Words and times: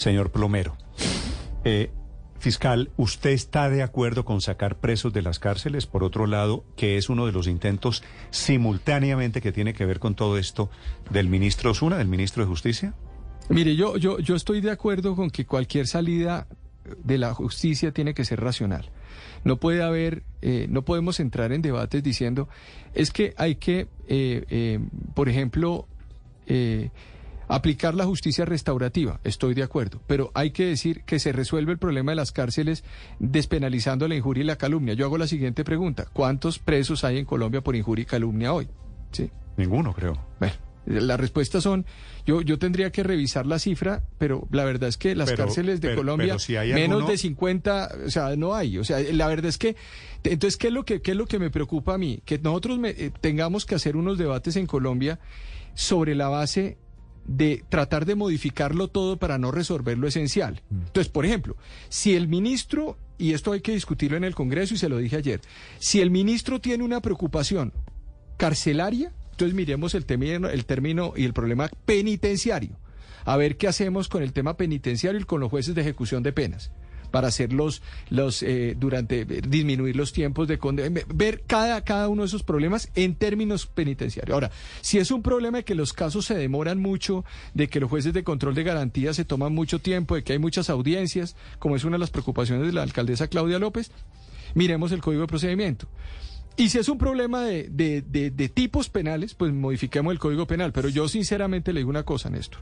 Señor 0.00 0.32
Plomero, 0.32 0.78
eh, 1.62 1.90
fiscal, 2.38 2.90
¿usted 2.96 3.32
está 3.32 3.68
de 3.68 3.82
acuerdo 3.82 4.24
con 4.24 4.40
sacar 4.40 4.76
presos 4.76 5.12
de 5.12 5.20
las 5.20 5.38
cárceles? 5.38 5.84
Por 5.84 6.04
otro 6.04 6.26
lado, 6.26 6.64
que 6.74 6.96
es 6.96 7.10
uno 7.10 7.26
de 7.26 7.32
los 7.32 7.46
intentos 7.46 8.02
simultáneamente 8.30 9.42
que 9.42 9.52
tiene 9.52 9.74
que 9.74 9.84
ver 9.84 9.98
con 9.98 10.14
todo 10.14 10.38
esto 10.38 10.70
del 11.10 11.28
ministro 11.28 11.72
Osuna, 11.72 11.98
del 11.98 12.08
ministro 12.08 12.42
de 12.42 12.48
Justicia. 12.48 12.94
Mire, 13.50 13.76
yo, 13.76 13.98
yo, 13.98 14.18
yo 14.20 14.36
estoy 14.36 14.62
de 14.62 14.70
acuerdo 14.70 15.14
con 15.14 15.28
que 15.28 15.44
cualquier 15.44 15.86
salida 15.86 16.46
de 17.04 17.18
la 17.18 17.34
justicia 17.34 17.92
tiene 17.92 18.14
que 18.14 18.24
ser 18.24 18.40
racional. 18.40 18.88
No 19.44 19.58
puede 19.58 19.82
haber, 19.82 20.22
eh, 20.40 20.66
no 20.70 20.80
podemos 20.80 21.20
entrar 21.20 21.52
en 21.52 21.60
debates 21.60 22.02
diciendo, 22.02 22.48
es 22.94 23.10
que 23.10 23.34
hay 23.36 23.56
que, 23.56 23.88
eh, 24.08 24.80
por 25.12 25.28
ejemplo, 25.28 25.86
aplicar 27.50 27.94
la 27.94 28.06
justicia 28.06 28.44
restaurativa. 28.44 29.20
Estoy 29.24 29.54
de 29.54 29.62
acuerdo, 29.62 30.00
pero 30.06 30.30
hay 30.34 30.52
que 30.52 30.66
decir 30.66 31.02
que 31.02 31.18
se 31.18 31.32
resuelve 31.32 31.72
el 31.72 31.78
problema 31.78 32.12
de 32.12 32.16
las 32.16 32.32
cárceles 32.32 32.84
despenalizando 33.18 34.06
la 34.08 34.14
injuria 34.14 34.42
y 34.42 34.46
la 34.46 34.56
calumnia. 34.56 34.94
Yo 34.94 35.04
hago 35.04 35.18
la 35.18 35.26
siguiente 35.26 35.64
pregunta: 35.64 36.06
¿Cuántos 36.12 36.58
presos 36.58 37.04
hay 37.04 37.18
en 37.18 37.24
Colombia 37.24 37.60
por 37.60 37.76
injuria 37.76 38.04
y 38.04 38.06
calumnia 38.06 38.52
hoy? 38.52 38.68
Sí. 39.10 39.30
Ninguno, 39.56 39.92
creo. 39.92 40.16
Bueno. 40.38 40.54
Las 40.86 41.20
respuestas 41.20 41.62
son, 41.62 41.84
yo, 42.26 42.40
yo 42.40 42.58
tendría 42.58 42.90
que 42.90 43.02
revisar 43.02 43.46
la 43.46 43.58
cifra, 43.58 44.02
pero 44.18 44.48
la 44.50 44.64
verdad 44.64 44.88
es 44.88 44.96
que 44.96 45.14
las 45.14 45.30
cárceles 45.32 45.80
de 45.80 45.94
Colombia, 45.94 46.36
menos 46.74 47.06
de 47.06 47.18
50, 47.18 47.90
o 48.06 48.10
sea, 48.10 48.34
no 48.34 48.54
hay. 48.54 48.78
O 48.78 48.84
sea, 48.84 48.98
la 49.12 49.28
verdad 49.28 49.46
es 49.46 49.58
que, 49.58 49.76
entonces, 50.24 50.56
¿qué 50.56 50.68
es 50.68 50.72
lo 50.72 50.84
que, 50.84 51.02
qué 51.02 51.12
es 51.12 51.16
lo 51.16 51.26
que 51.26 51.38
me 51.38 51.50
preocupa 51.50 51.94
a 51.94 51.98
mí? 51.98 52.22
Que 52.24 52.38
nosotros 52.38 52.78
eh, 52.84 53.12
tengamos 53.20 53.66
que 53.66 53.74
hacer 53.74 53.94
unos 53.94 54.16
debates 54.16 54.56
en 54.56 54.66
Colombia 54.66 55.20
sobre 55.74 56.14
la 56.14 56.28
base 56.28 56.78
de 57.26 57.64
tratar 57.68 58.06
de 58.06 58.14
modificarlo 58.14 58.88
todo 58.88 59.18
para 59.18 59.38
no 59.38 59.50
resolver 59.50 59.98
lo 59.98 60.08
esencial. 60.08 60.62
Mm. 60.70 60.80
Entonces, 60.86 61.08
por 61.08 61.26
ejemplo, 61.26 61.56
si 61.88 62.14
el 62.14 62.28
ministro, 62.28 62.98
y 63.18 63.32
esto 63.32 63.52
hay 63.52 63.60
que 63.60 63.72
discutirlo 63.72 64.16
en 64.16 64.24
el 64.24 64.34
Congreso 64.34 64.74
y 64.74 64.78
se 64.78 64.88
lo 64.88 64.98
dije 64.98 65.16
ayer, 65.16 65.40
si 65.78 66.00
el 66.00 66.10
ministro 66.10 66.60
tiene 66.60 66.84
una 66.84 67.00
preocupación 67.00 67.72
carcelaria, 68.36 69.12
entonces 69.32 69.54
miremos 69.54 69.94
el 69.94 70.06
término, 70.06 70.48
el 70.48 70.64
término 70.64 71.12
y 71.16 71.24
el 71.24 71.32
problema 71.32 71.68
penitenciario. 71.84 72.78
A 73.24 73.36
ver 73.36 73.56
qué 73.56 73.68
hacemos 73.68 74.08
con 74.08 74.22
el 74.22 74.32
tema 74.32 74.56
penitenciario 74.56 75.20
y 75.20 75.24
con 75.24 75.40
los 75.40 75.50
jueces 75.50 75.74
de 75.74 75.82
ejecución 75.82 76.22
de 76.22 76.32
penas 76.32 76.72
para 77.10 77.28
hacerlos 77.28 77.82
los 78.08 78.42
eh, 78.42 78.76
durante 78.78 79.24
disminuir 79.24 79.96
los 79.96 80.12
tiempos 80.12 80.48
de 80.48 80.58
condena, 80.58 81.00
ver 81.12 81.42
cada 81.46 81.82
cada 81.82 82.08
uno 82.08 82.22
de 82.22 82.26
esos 82.26 82.42
problemas 82.42 82.90
en 82.94 83.14
términos 83.14 83.66
penitenciarios. 83.66 84.34
Ahora, 84.34 84.50
si 84.80 84.98
es 84.98 85.10
un 85.10 85.22
problema 85.22 85.58
de 85.58 85.64
que 85.64 85.74
los 85.74 85.92
casos 85.92 86.26
se 86.26 86.34
demoran 86.34 86.78
mucho, 86.80 87.24
de 87.54 87.68
que 87.68 87.80
los 87.80 87.90
jueces 87.90 88.12
de 88.12 88.24
control 88.24 88.54
de 88.54 88.64
garantía 88.64 89.12
se 89.14 89.24
toman 89.24 89.54
mucho 89.54 89.78
tiempo, 89.78 90.14
de 90.14 90.24
que 90.24 90.32
hay 90.32 90.38
muchas 90.38 90.70
audiencias, 90.70 91.36
como 91.58 91.76
es 91.76 91.84
una 91.84 91.96
de 91.96 92.00
las 92.00 92.10
preocupaciones 92.10 92.66
de 92.66 92.72
la 92.72 92.82
alcaldesa 92.82 93.28
Claudia 93.28 93.58
López, 93.58 93.90
miremos 94.54 94.92
el 94.92 95.00
código 95.00 95.22
de 95.22 95.28
procedimiento. 95.28 95.88
Y 96.56 96.68
si 96.68 96.78
es 96.78 96.88
un 96.88 96.98
problema 96.98 97.42
de, 97.42 97.70
de, 97.70 98.48
tipos 98.50 98.90
penales, 98.90 99.32
pues 99.34 99.50
modifiquemos 99.52 100.12
el 100.12 100.18
Código 100.18 100.46
Penal. 100.46 100.72
Pero 100.72 100.90
yo 100.90 101.08
sinceramente 101.08 101.72
le 101.72 101.80
digo 101.80 101.88
una 101.88 102.02
cosa, 102.02 102.28
Néstor. 102.28 102.60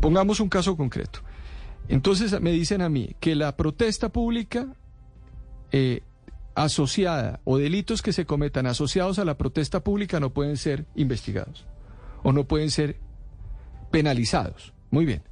Pongamos 0.00 0.40
un 0.40 0.50
caso 0.50 0.76
concreto. 0.76 1.20
Entonces 1.88 2.40
me 2.40 2.52
dicen 2.52 2.82
a 2.82 2.88
mí 2.88 3.16
que 3.20 3.34
la 3.34 3.56
protesta 3.56 4.10
pública 4.10 4.74
eh, 5.72 6.02
asociada 6.54 7.40
o 7.44 7.58
delitos 7.58 8.02
que 8.02 8.12
se 8.12 8.26
cometan 8.26 8.66
asociados 8.66 9.18
a 9.18 9.24
la 9.24 9.36
protesta 9.38 9.82
pública 9.82 10.20
no 10.20 10.32
pueden 10.32 10.56
ser 10.56 10.86
investigados 10.94 11.66
o 12.22 12.32
no 12.32 12.44
pueden 12.44 12.70
ser 12.70 12.98
penalizados. 13.90 14.72
Muy 14.90 15.04
bien. 15.04 15.22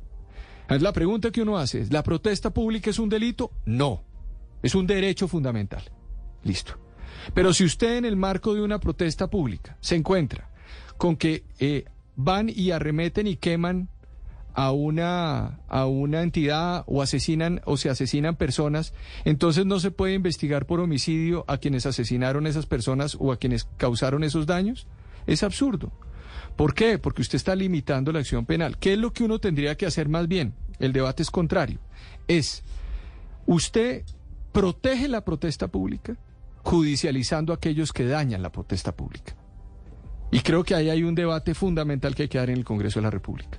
La 0.69 0.93
pregunta 0.93 1.31
que 1.33 1.43
uno 1.43 1.59
hace 1.59 1.81
es, 1.81 1.93
¿la 1.93 2.03
protesta 2.05 2.51
pública 2.51 2.91
es 2.91 2.99
un 2.99 3.09
delito? 3.09 3.51
No, 3.67 4.05
es 4.63 4.75
un 4.75 4.87
derecho 4.87 5.27
fundamental. 5.27 5.83
Listo. 6.45 6.79
Pero 7.35 7.53
si 7.53 7.65
usted 7.65 7.97
en 7.97 8.05
el 8.05 8.17
marco 8.17 8.55
de 8.55 8.63
una 8.63 8.79
protesta 8.79 9.29
pública 9.29 9.77
se 9.81 9.97
encuentra 9.97 10.49
con 10.97 11.17
que 11.17 11.45
eh, 11.59 11.85
van 12.17 12.51
y 12.55 12.71
arremeten 12.71 13.27
y 13.27 13.37
queman 13.37 13.89
a 14.61 14.73
una, 14.73 15.59
a 15.69 15.87
una 15.87 16.21
entidad 16.21 16.85
o 16.87 17.01
asesinan 17.01 17.63
o 17.65 17.79
se 17.79 17.89
asesinan 17.89 18.37
personas, 18.37 18.93
entonces 19.25 19.65
no 19.65 19.81
se 19.81 19.91
puede 19.91 20.13
investigar 20.13 20.67
por 20.67 20.81
homicidio 20.81 21.47
a 21.49 21.57
quienes 21.57 21.87
asesinaron 21.87 22.47
esas 22.47 22.67
personas 22.67 23.17
o 23.19 23.33
a 23.33 23.39
quienes 23.39 23.65
causaron 23.79 24.23
esos 24.23 24.45
daños. 24.45 24.87
Es 25.27 25.43
absurdo. 25.45 25.93
¿Por 26.57 26.75
qué? 26.75 26.99
Porque 26.99 27.23
usted 27.23 27.37
está 27.37 27.57
limitando 27.57 28.13
la 28.13 28.19
acción 28.19 28.45
penal. 28.45 28.77
¿Qué 28.77 28.93
es 28.93 28.99
lo 28.99 29.15
que 29.15 29.25
uno 29.25 29.39
tendría 29.39 29.79
que 29.79 29.87
hacer 29.87 30.11
más 30.11 30.29
bien? 30.29 30.53
El 30.79 30.93
debate 30.93 31.23
es 31.23 31.31
contrario. 31.31 31.79
Es, 32.29 32.63
usted 33.47 34.05
protege 34.53 35.09
la 35.09 35.25
protesta 35.25 35.69
pública, 35.69 36.19
judicializando 36.65 37.55
a 37.55 37.57
aquellos 37.57 37.95
que 37.95 38.05
dañan 38.05 38.43
la 38.43 38.53
protesta 38.53 38.95
pública. 38.95 39.35
Y 40.31 40.41
creo 40.41 40.65
que 40.65 40.75
ahí 40.75 40.91
hay 40.91 41.03
un 41.03 41.15
debate 41.15 41.55
fundamental 41.55 42.15
que 42.15 42.25
hay 42.25 42.29
que 42.29 42.37
dar 42.37 42.51
en 42.51 42.59
el 42.59 42.65
Congreso 42.65 43.01
de 43.01 43.05
la 43.05 43.11
República. 43.11 43.59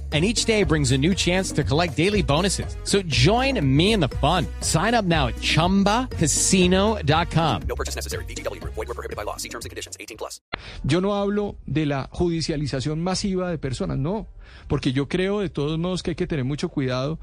and 0.11 0.25
each 0.25 0.43
day 0.43 0.63
brings 0.63 0.91
a 0.91 0.97
new 0.97 1.15
chance 1.15 1.53
to 1.53 1.63
collect 1.63 1.95
daily 1.95 2.21
bonuses. 2.21 2.75
So 2.83 3.01
join 3.03 3.65
me 3.65 3.93
in 3.93 4.01
the 4.01 4.09
fun. 4.19 4.45
Sign 4.59 4.93
up 4.93 5.05
now 5.05 5.27
at 5.27 5.35
ChumbaCasino.com. 5.35 7.61
No 7.65 7.75
purchase 7.75 7.95
necessary. 7.95 8.25
BGW. 8.25 8.61
Void 8.63 8.75
were 8.75 8.93
prohibited 8.93 9.15
by 9.15 9.23
law. 9.23 9.37
See 9.37 9.47
terms 9.47 9.63
and 9.63 9.69
conditions. 9.69 9.95
18 9.97 10.17
plus. 10.17 10.41
Yo 10.83 10.99
no 10.99 11.15
hablo 11.15 11.55
de 11.65 11.85
la 11.85 12.09
judicialización 12.11 13.01
masiva 13.01 13.49
de 13.49 13.57
personas, 13.57 13.97
no. 13.97 14.27
Porque 14.67 14.91
yo 14.91 15.07
creo 15.07 15.39
de 15.39 15.49
todos 15.49 15.79
modos 15.79 16.03
que 16.03 16.11
hay 16.11 16.15
que 16.15 16.27
tener 16.27 16.43
mucho 16.43 16.67
cuidado 16.69 17.19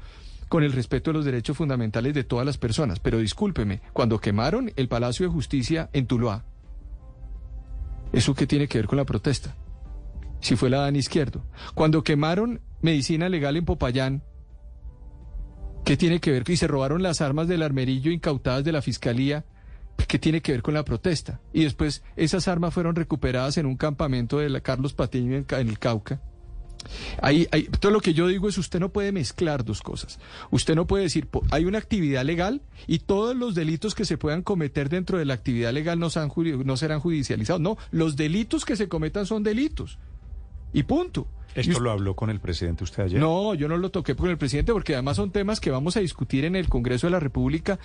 con 0.49 0.63
el 0.63 0.73
respeto 0.73 1.11
de 1.11 1.17
los 1.17 1.25
derechos 1.25 1.55
fundamentales 1.55 2.13
de 2.13 2.23
todas 2.23 2.45
las 2.45 2.57
personas. 2.57 2.99
Pero 2.99 3.19
discúlpeme, 3.19 3.81
cuando 3.93 4.19
quemaron 4.19 4.73
el 4.75 4.87
Palacio 4.87 5.27
de 5.27 5.31
Justicia 5.31 5.89
en 5.93 6.07
Tuluá, 6.07 6.43
¿eso 8.11 8.33
qué 8.33 8.47
tiene 8.47 8.67
que 8.67 8.79
ver 8.79 8.87
con 8.87 8.97
la 8.97 9.05
protesta? 9.05 9.55
Si 10.41 10.55
fue 10.55 10.69
la 10.69 10.79
Dan 10.79 10.95
Izquierdo. 10.95 11.43
Cuando 11.75 12.03
quemaron 12.03 12.61
medicina 12.81 13.29
legal 13.29 13.57
en 13.57 13.65
Popayán. 13.65 14.23
¿Qué 15.85 15.97
tiene 15.97 16.19
que 16.19 16.31
ver? 16.31 16.43
Y 16.47 16.57
se 16.57 16.67
robaron 16.67 17.01
las 17.01 17.21
armas 17.21 17.47
del 17.47 17.63
armerillo 17.63 18.11
incautadas 18.11 18.63
de 18.63 18.71
la 18.71 18.81
fiscalía. 18.81 19.45
¿Qué 20.07 20.19
tiene 20.19 20.41
que 20.41 20.51
ver 20.51 20.61
con 20.61 20.73
la 20.73 20.85
protesta? 20.85 21.41
Y 21.53 21.63
después 21.63 22.03
esas 22.15 22.47
armas 22.47 22.73
fueron 22.73 22.95
recuperadas 22.95 23.57
en 23.57 23.65
un 23.65 23.75
campamento 23.75 24.39
de 24.39 24.49
la 24.49 24.61
Carlos 24.61 24.93
Patiño 24.93 25.35
en, 25.35 25.45
el 25.67 25.79
Cauca. 25.79 26.21
Ahí, 27.21 27.45
todo 27.79 27.91
lo 27.91 27.99
que 27.99 28.13
yo 28.13 28.27
digo 28.27 28.47
es 28.47 28.57
usted 28.57 28.79
no 28.79 28.89
puede 28.89 29.11
mezclar 29.11 29.65
dos 29.65 29.81
cosas. 29.81 30.19
Usted 30.49 30.75
no 30.75 30.87
puede 30.87 31.03
decir, 31.03 31.27
hay 31.51 31.65
una 31.65 31.77
actividad 31.77 32.23
legal 32.23 32.61
y 32.87 32.99
todos 32.99 33.35
los 33.35 33.53
delitos 33.53 33.95
que 33.95 34.05
se 34.05 34.17
puedan 34.17 34.41
cometer 34.41 34.87
dentro 34.87 35.17
de 35.17 35.25
la 35.25 35.33
actividad 35.33 35.73
legal 35.73 35.99
no, 35.99 36.07
no 36.65 36.77
serán 36.77 36.99
judicializados. 36.99 37.61
No, 37.61 37.77
los 37.91 38.15
delitos 38.15 38.63
que 38.63 38.77
se 38.77 38.87
cometan 38.87 39.25
son 39.25 39.43
delitos. 39.43 39.99
Y 40.71 40.83
punto. 40.83 41.27
¿Esto 41.55 41.79
lo 41.79 41.91
habló 41.91 42.15
con 42.15 42.29
el 42.29 42.39
presidente 42.39 42.83
usted 42.83 43.03
ayer? 43.03 43.19
No, 43.19 43.53
yo 43.53 43.67
no 43.67 43.77
lo 43.77 43.89
toqué 43.89 44.15
con 44.15 44.29
el 44.29 44.37
presidente 44.37 44.71
porque 44.71 44.93
además 44.93 45.17
son 45.17 45.31
temas 45.31 45.59
que 45.59 45.71
vamos 45.71 45.97
a 45.97 45.99
discutir 45.99 46.45
en 46.45 46.55
el 46.55 46.69
Congreso 46.69 47.07
de 47.07 47.11
la 47.11 47.19
República. 47.19 47.79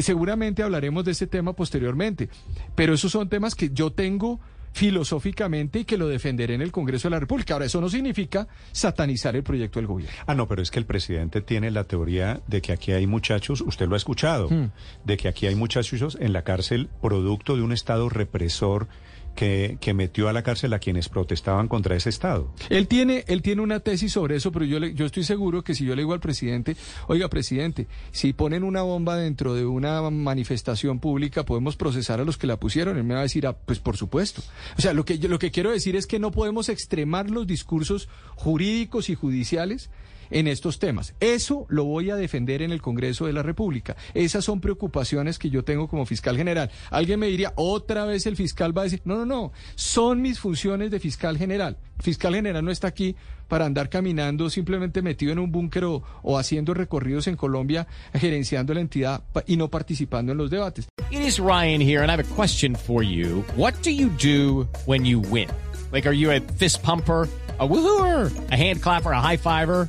Seguramente 0.00 0.62
hablaremos 0.62 1.04
de 1.04 1.12
ese 1.12 1.26
tema 1.26 1.52
posteriormente, 1.52 2.28
pero 2.74 2.94
esos 2.94 3.12
son 3.12 3.28
temas 3.28 3.54
que 3.54 3.70
yo 3.70 3.92
tengo 3.92 4.40
filosóficamente 4.72 5.80
y 5.80 5.84
que 5.84 5.98
lo 5.98 6.08
defenderé 6.08 6.54
en 6.54 6.62
el 6.62 6.72
Congreso 6.72 7.08
de 7.08 7.12
la 7.12 7.20
República. 7.20 7.54
Ahora, 7.54 7.66
eso 7.66 7.80
no 7.80 7.88
significa 7.88 8.46
satanizar 8.72 9.34
el 9.36 9.42
proyecto 9.42 9.78
del 9.78 9.86
gobierno. 9.86 10.16
Ah, 10.26 10.34
no, 10.34 10.46
pero 10.46 10.62
es 10.62 10.70
que 10.70 10.78
el 10.78 10.86
presidente 10.86 11.40
tiene 11.40 11.70
la 11.70 11.84
teoría 11.84 12.40
de 12.46 12.62
que 12.62 12.72
aquí 12.72 12.92
hay 12.92 13.06
muchachos, 13.06 13.60
usted 13.60 13.88
lo 13.88 13.94
ha 13.94 13.98
escuchado, 13.98 14.48
hmm. 14.48 14.70
de 15.04 15.16
que 15.16 15.28
aquí 15.28 15.46
hay 15.46 15.54
muchachos 15.54 16.16
en 16.20 16.32
la 16.32 16.42
cárcel 16.42 16.88
producto 17.02 17.56
de 17.56 17.62
un 17.62 17.72
Estado 17.72 18.08
represor 18.08 18.88
que, 19.40 19.94
metió 19.94 20.28
a 20.28 20.32
la 20.34 20.42
cárcel 20.42 20.74
a 20.74 20.78
quienes 20.78 21.08
protestaban 21.08 21.66
contra 21.66 21.96
ese 21.96 22.10
Estado. 22.10 22.52
Él 22.68 22.86
tiene, 22.86 23.24
él 23.26 23.40
tiene 23.40 23.62
una 23.62 23.80
tesis 23.80 24.12
sobre 24.12 24.36
eso, 24.36 24.52
pero 24.52 24.66
yo, 24.66 24.78
le, 24.78 24.92
yo 24.94 25.06
estoy 25.06 25.24
seguro 25.24 25.64
que 25.64 25.74
si 25.74 25.84
yo 25.86 25.96
le 25.96 26.02
digo 26.02 26.12
al 26.12 26.20
presidente, 26.20 26.76
oiga, 27.08 27.28
presidente, 27.28 27.86
si 28.12 28.34
ponen 28.34 28.62
una 28.62 28.82
bomba 28.82 29.16
dentro 29.16 29.54
de 29.54 29.64
una 29.64 30.02
manifestación 30.10 31.00
pública, 31.00 31.44
podemos 31.44 31.76
procesar 31.76 32.20
a 32.20 32.24
los 32.24 32.36
que 32.36 32.46
la 32.46 32.58
pusieron. 32.58 32.98
Él 32.98 33.04
me 33.04 33.14
va 33.14 33.20
a 33.20 33.24
decir, 33.24 33.46
ah, 33.46 33.56
pues 33.56 33.78
por 33.78 33.96
supuesto. 33.96 34.42
O 34.76 34.82
sea, 34.82 34.92
lo 34.92 35.06
que, 35.06 35.18
yo, 35.18 35.28
lo 35.28 35.38
que 35.38 35.50
quiero 35.50 35.70
decir 35.70 35.96
es 35.96 36.06
que 36.06 36.18
no 36.18 36.30
podemos 36.30 36.68
extremar 36.68 37.30
los 37.30 37.46
discursos 37.46 38.08
jurídicos 38.36 39.08
y 39.08 39.14
judiciales 39.14 39.88
en 40.30 40.46
estos 40.46 40.78
temas. 40.78 41.14
Eso 41.20 41.66
lo 41.68 41.84
voy 41.84 42.10
a 42.10 42.16
defender 42.16 42.62
en 42.62 42.72
el 42.72 42.80
Congreso 42.80 43.26
de 43.26 43.32
la 43.32 43.42
República. 43.42 43.96
Esas 44.14 44.44
son 44.44 44.60
preocupaciones 44.60 45.38
que 45.38 45.50
yo 45.50 45.64
tengo 45.64 45.88
como 45.88 46.06
fiscal 46.06 46.36
general. 46.36 46.70
Alguien 46.90 47.20
me 47.20 47.26
diría, 47.26 47.52
otra 47.56 48.04
vez 48.04 48.26
el 48.26 48.36
fiscal 48.36 48.76
va 48.76 48.82
a 48.82 48.84
decir, 48.84 49.02
no, 49.04 49.16
no, 49.16 49.26
no, 49.26 49.52
son 49.74 50.22
mis 50.22 50.38
funciones 50.38 50.90
de 50.90 51.00
fiscal 51.00 51.36
general. 51.36 51.76
fiscal 52.00 52.34
general 52.34 52.64
no 52.64 52.70
está 52.70 52.88
aquí 52.88 53.16
para 53.48 53.66
andar 53.66 53.88
caminando 53.88 54.48
simplemente 54.48 55.02
metido 55.02 55.32
en 55.32 55.40
un 55.40 55.50
búnker 55.50 55.84
o, 55.84 56.02
o, 56.22 56.38
haciendo 56.38 56.72
recorridos 56.72 57.26
en 57.26 57.36
Colombia, 57.36 57.88
gerenciando 58.14 58.72
la 58.72 58.80
entidad 58.80 59.24
y 59.46 59.56
no 59.56 59.68
participando 59.68 60.32
en 60.32 60.38
los 60.38 60.50
debates. 60.50 60.88
It 61.10 61.20
is 61.20 61.40
Ryan 61.40 61.80
here 61.80 62.02
and 62.02 62.10
I 62.10 62.12
have 62.12 62.20
a 62.20 62.34
question 62.36 62.76
for 62.76 63.02
you. 63.02 63.44
What 63.56 63.74
do 63.82 63.90
you 63.90 64.08
do 64.08 64.68
when 64.86 65.04
you 65.04 65.18
win? 65.18 65.48
Like, 65.92 66.06
are 66.06 66.14
you 66.14 66.30
a 66.30 66.40
fist 66.40 66.82
pumper? 66.82 67.28
a 67.60 67.68
woohooer, 67.68 68.32
a 68.50 68.56
hand 68.56 68.82
clapper, 68.82 69.12
a 69.12 69.20
high 69.20 69.36
fiver. 69.36 69.88